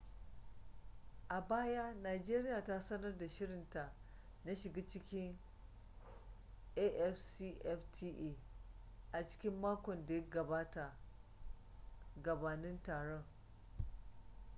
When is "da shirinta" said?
3.17-3.93